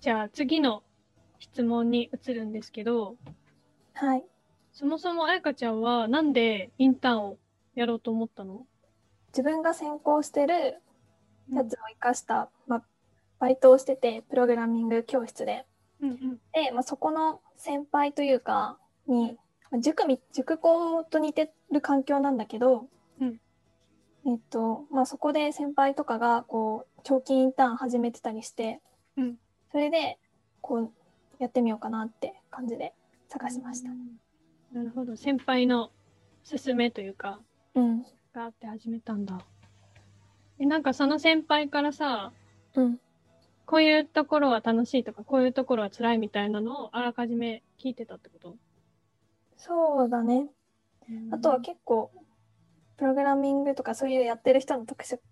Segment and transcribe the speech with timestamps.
[0.00, 0.82] じゃあ次の
[1.38, 3.16] 質問に移るんですけど、
[3.92, 4.24] はい。
[4.72, 7.38] そもそもあやかちゃんはなんでインターンを
[7.74, 8.66] やろうと思ったの？
[9.28, 10.80] 自分が専攻してる
[11.52, 12.82] やつを生かした、まあ、
[13.38, 15.66] バイトをしてて、プログラミング教室で。
[16.00, 16.40] うんうん。
[16.52, 19.36] で、まあ、そこの先輩というか、に、
[19.70, 22.86] まあ塾み、塾校と似てる環境なんだけど、
[23.20, 23.40] うん
[24.26, 28.80] えっと、まあ、そこで先輩とかが、こう、長期インターン始めてたりして、
[29.16, 29.36] うん
[29.70, 30.18] それで、
[30.60, 30.92] こう、
[31.38, 32.92] やってみようかなって感じで
[33.28, 33.90] 探しました。
[34.72, 35.16] なるほど。
[35.16, 35.90] 先輩の
[36.48, 37.40] 勧めというか、
[37.74, 38.02] うん。
[38.32, 39.38] があって始めたんだ。
[40.58, 42.32] え、なんかその先輩からさ、
[42.74, 43.00] うん。
[43.66, 48.56] こういうところは楽しいとか、こういうところは辛いみたいなのをあらかじめ聞いてたってこと？
[49.56, 50.48] そうだね。
[51.30, 52.10] あとは結構、
[52.96, 55.22] プログラミングとかそういうやってる人の特色、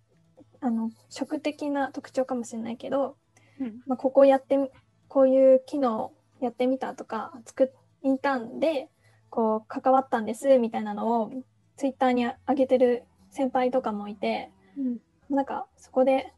[0.61, 3.17] あの、職的な特徴かもしれないけど、
[3.61, 4.71] うんまあ、ここやってみ、
[5.09, 7.71] こういう機能やってみたとか、作っ、
[8.03, 8.89] インターンで、
[9.31, 11.33] こう、関わったんです、みたいなのを、
[11.77, 14.99] ツイッターに上げてる先輩とかもいて、うん。
[15.35, 16.33] なんか、そこで、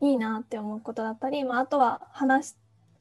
[0.00, 2.56] いいなって思うことだったり、まあ、あとは話、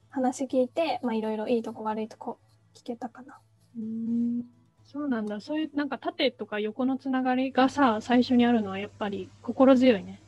[0.10, 2.38] 話聞いて、まあ、いろいろいいとこ悪いとこ
[2.76, 3.40] 聞けたかな。
[3.78, 4.44] うん
[4.92, 5.40] そうなんだ。
[5.40, 10.22] そういう、なんか縦とか横のつながりがさ、最初にあるのはやっぱり心強いね。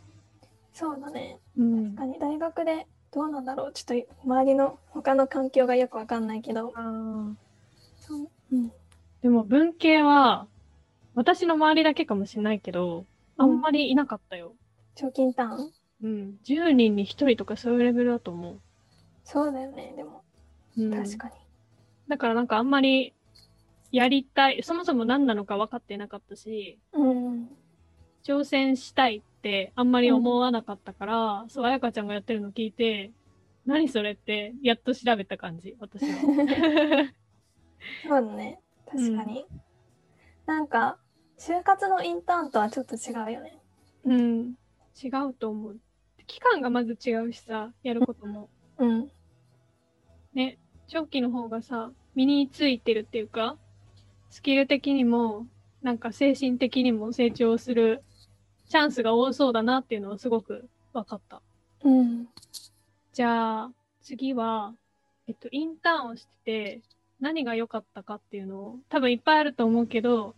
[0.73, 1.39] そうだね。
[1.57, 1.95] うん。
[1.95, 3.73] 確かに大学でどうなんだろう。
[3.73, 6.73] ちょっと周りの他の環境がよくわかんないけど。
[7.99, 8.71] そう、うん、
[9.21, 10.47] でも文系は、
[11.15, 13.05] 私の周りだけかもしれないけど、
[13.37, 14.55] あんまりいなかったよ。
[14.95, 15.71] 長期インターン？
[16.03, 16.39] うん。
[16.43, 18.59] 10人に1人とかそういうレベルだと思う。
[19.23, 19.93] そうだよね。
[19.95, 20.23] でも。
[20.75, 21.35] うん、確かに、
[22.07, 23.13] だからなんかあんまり
[23.91, 27.47] やりたい、そもそも何なのか分かってなかったし、うん、
[28.25, 33.11] 挑戦したいってあんまり思わなかったから、そう、あやかちゃんがやってるの聞いて、
[33.65, 37.11] 何それって、やっと調べた感じ、私は。
[38.07, 39.45] そうだね確かに、
[40.45, 40.97] なんか
[41.37, 43.59] 就活のインターンとはちょっと違うよね
[44.05, 44.53] うん。
[45.03, 45.77] 違うと思う。
[46.25, 48.49] 期間がまず違うしさ、やることも。
[48.77, 49.09] うん
[50.33, 53.57] ね、長期の方がさ、身についてるっていうか、
[54.29, 55.47] スキル的にも、
[55.81, 58.03] なんか精神的にも成長する
[58.69, 61.41] チャンスが多そうだなっていうのはすごく分かった。
[61.83, 62.27] うん
[63.11, 64.73] じゃあ、次は、
[65.27, 66.81] えっと、インターンをしてて、
[67.19, 70.35] 何が良かったかっていうのを、多分いっぱいあると思うけど、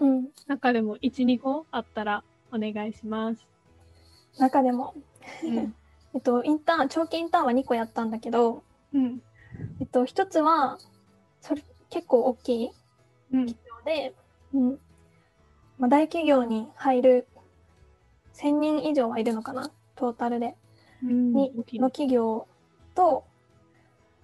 [0.00, 3.46] うん中でも1、2個あったらお願いします。
[4.38, 4.94] 中でも
[5.42, 5.74] うん。
[6.14, 9.22] えっとインターン長期インターンは2個やったんだけどうん。
[9.80, 10.78] えっと一つは
[11.40, 12.70] それ結構大きい
[13.32, 13.46] うん。
[13.46, 13.54] の
[13.84, 14.14] で、
[14.52, 14.80] うん
[15.78, 17.28] まあ、大企業に入る
[18.34, 19.70] 1000人以上はいるのかな？
[19.96, 20.56] トータルで。
[21.02, 22.46] うんにの企業
[22.94, 23.24] と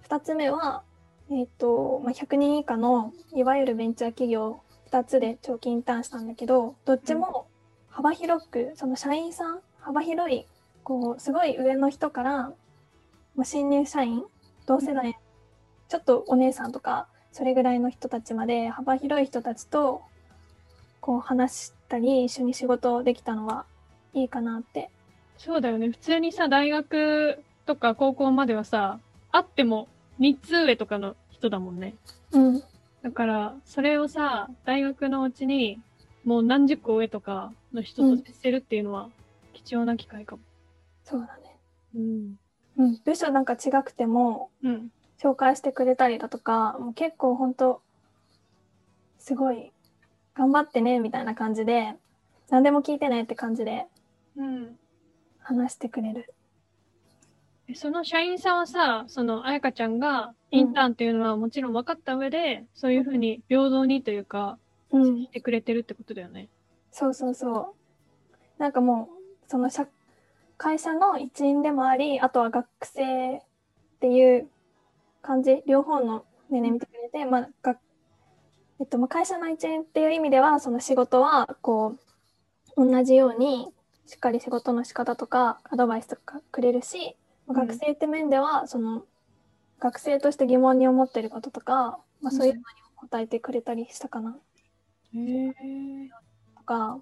[0.07, 0.83] 2つ目は、
[1.29, 7.47] えっとまあ、100人以下のいわゆるベンチャー企業2つで長期インターンしたんだけどどっちも
[7.89, 10.45] 幅広くその社員さん幅広い
[10.83, 12.37] こうすごい上の人から、
[13.35, 14.23] まあ、新入社員
[14.65, 15.17] 同世代
[15.87, 20.01] ちょっとお姉さんとかそれぐらいの人たちまで幅広い人たちと
[20.99, 23.65] こう話したり一緒に仕事できたのは
[24.13, 24.89] いいかなって
[25.37, 25.89] そうだよね。
[25.89, 28.99] 普通にさ、大学とか高校まではさ、
[29.31, 29.87] 会っても
[30.19, 31.95] 3つ上とかの人だもんね。
[32.31, 32.63] うん
[33.01, 35.79] だから、それをさ、大学のうちに、
[36.23, 39.09] もう何十個上とかの人と接せるっていうのは、
[39.53, 40.43] 貴重な機会かも。
[41.03, 41.57] そうだね
[41.95, 42.35] うん。
[42.77, 44.91] うん、部署なんか違くてもうん。
[45.21, 47.81] 紹介してくれたりだとかもう結構ほんと
[49.19, 49.71] すごい
[50.33, 51.93] 頑張ってねみたいな感じで
[52.49, 53.85] 何でも聞いてねって感じで
[54.37, 54.79] うん。
[55.39, 56.33] 話してくれる。
[57.67, 64.57] えその社員さんはさ、その、あやかちゃんが、インターンっていうのはもちろん分かった上で、そういうふうに平等にというか、
[64.91, 65.17] うん。
[65.23, 66.49] してくれてるってことだよね。
[66.91, 67.73] そうそうそ
[68.59, 68.61] う。
[68.61, 69.09] なんかも
[69.45, 69.87] うその社
[70.57, 73.41] 会社の一員でもありあとは学生っ
[74.01, 74.47] ていう
[75.21, 75.63] 感じ？
[75.65, 77.77] 両方の目で見てくれて、まあが
[78.79, 81.95] えっと、まあ会社の一員っていう意味ではその仕事はこ
[82.75, 83.69] う同じように
[84.11, 87.15] しっかり仕事の仕方とかアドバイスとかくれるし、
[87.47, 89.05] まあうん学生って面ではその
[89.79, 92.63] 学生として疑問に思ってることとか、まあ、そういうのにも
[92.97, 94.37] 答えてくれたりしたかな。
[95.15, 95.53] へえ。
[96.57, 96.99] とか、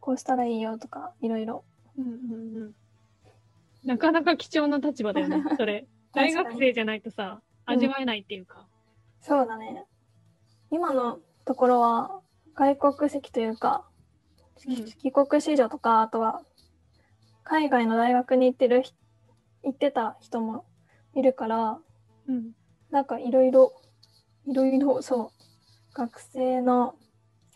[0.00, 1.64] こうしたらいいよとか、いろいろ。
[1.98, 2.74] うんうんうん。
[3.84, 5.86] なかなか貴重な立場だよね、 それ。
[6.14, 8.66] 大学生じゃないとさ、味わえないっていうか。
[9.20, 9.84] そうだね。
[10.70, 12.22] 今のところは、
[12.54, 13.93] 外国籍というか、うん
[15.02, 16.42] 帰国子女とか、あとは、
[17.42, 18.94] 海外の大学に行ってる人
[19.64, 20.64] 行ってた人も
[21.14, 21.78] いるから、
[22.28, 22.52] うん。
[22.90, 23.72] なんかいろいろ、
[24.46, 25.32] いろいろ、そ
[25.92, 26.94] う、学生の、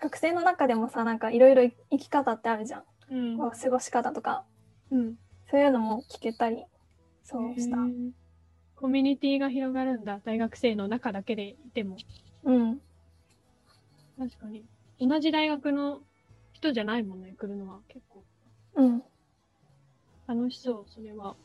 [0.00, 2.84] 学生の中でもさ、なんかいろいろ生き方ってあるじゃん。
[3.10, 3.50] うん。
[3.50, 4.44] 過ごし方とか、
[4.90, 5.14] うん。
[5.50, 6.64] そういうのも聞けたり、
[7.22, 7.76] そうした
[8.74, 10.20] コミュニティが広がるんだ。
[10.24, 11.96] 大学生の中だけでいても。
[12.44, 12.80] うん。
[14.18, 14.64] 確かに。
[15.00, 16.00] 同じ大学の
[16.58, 17.78] 人じゃないもんね、来るのは。
[17.88, 18.24] 結構
[18.74, 19.02] うん。
[20.26, 21.36] 楽しそう、それは。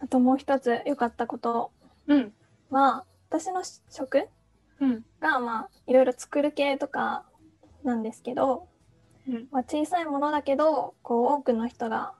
[0.00, 1.70] あともう一つ良かったこと
[2.08, 2.34] うん。
[2.70, 4.28] は、私の職
[4.80, 5.04] うん。
[5.20, 7.24] が、まあ、いろいろ作る系とか
[7.84, 8.68] なんですけど、
[9.28, 9.46] うん。
[9.52, 12.14] まあ、小さいものだけど、こう、多くの人が、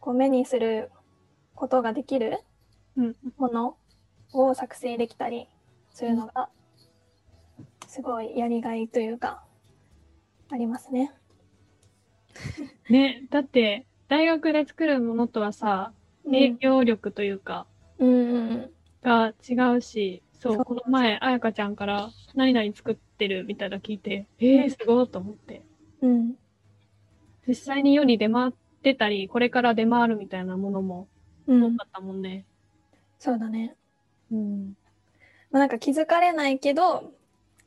[0.00, 0.90] こう、目にする
[1.54, 2.40] ことができる
[2.96, 3.16] うん。
[3.36, 3.76] もの
[4.32, 5.46] を作成できたり
[5.92, 6.48] するのが、
[7.86, 9.44] すごいやりがいというか、
[10.50, 11.12] ありますね。
[12.88, 15.92] ね、だって、大学で作るものとはさ、
[16.32, 17.66] 営業力というか、
[17.98, 18.70] うんうん
[19.02, 25.62] が違うし、そう、この前、あやかちゃんから、何々作ってるみたいなの聞いて、えー、すごいと思って。
[26.02, 26.10] うん。
[26.10, 26.34] うん。
[27.46, 28.52] 実際に世に出回っ
[28.82, 31.08] てたり、これから出回るみたいなものも
[31.46, 31.84] うん多か。
[31.86, 32.44] ったもんね。
[33.18, 33.74] そうだね。
[34.30, 34.76] うん。
[35.50, 37.12] まあ、なんか気づかれないけど、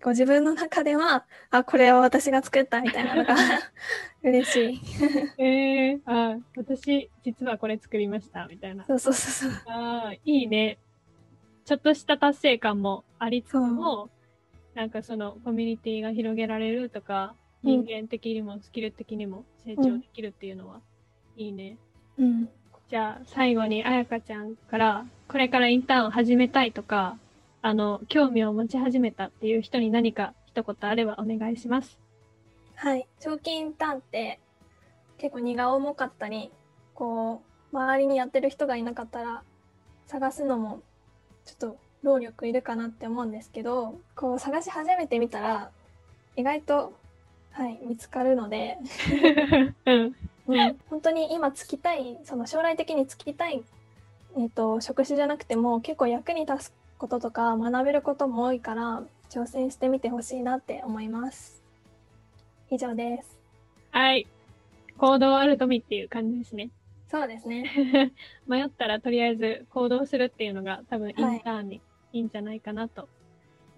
[0.04, 3.36] こう自分の中では、あ、これは私が作ったみたいなのが
[4.22, 4.82] 嬉しい。
[5.38, 8.84] ええあ、私、実はこれ作りました、みたいな。
[8.84, 9.74] そうそうそうそう。
[9.74, 10.78] ああ、いいね。
[11.64, 14.10] ちょっとした達成感もありつつも、
[14.76, 20.82] なんかそのコミュニティが広げられるとか、うん人間的にもスキル的にも成長できるっていうのは、
[21.38, 21.78] いいね。
[22.18, 22.50] うん。
[22.90, 27.18] じゃあ、最後にあやかちゃんから、これからインターンを始めたいとか、
[27.66, 31.98] あの、興味を持ち始めたっていう人に何か一言あればお願いします。
[32.76, 33.08] はい。
[33.22, 34.42] 長期インターンって
[35.18, 36.52] 結構荷が重かったり、
[36.94, 39.44] こう、周りにやってる人がいなかったら
[40.08, 40.82] 探すのも
[41.46, 45.72] ちょっと労力いるかなって思うんですけど、こう探し始めてみたら
[46.36, 46.94] 意外と、
[47.52, 48.78] はい、見つかるので、
[49.86, 50.16] うん。
[50.48, 53.64] うん、本当に今つきたい、その将来的につきたい、
[54.38, 61.64] えっ、と、職種じゃなくても結構役に立つこととか学べることも多いから挑戦してみてほしいなって思います。
[62.70, 63.40] 以上です。
[63.92, 64.28] はい。
[64.98, 66.70] 行動あるとみっていう感じですね。
[67.10, 67.70] そうですね。
[68.48, 71.82] 迷ったらとりあえず行動するっていうのが多分イはいンターンに
[72.12, 73.08] いいんじゃないかなと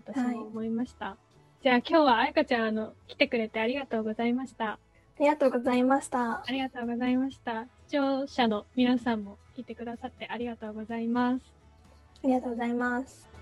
[0.06, 1.18] 私はいも思いました。
[1.62, 4.72] じゃあ今日はあやかちゃんあの来てくれてありがとうございました。
[4.74, 4.80] あ
[5.20, 6.44] りがとうございました。
[6.46, 7.66] ありがとうございました。
[7.88, 11.65] 視聴者の皆さんも来てくださってありがとうございます。
[12.25, 13.35] ありがとうございます。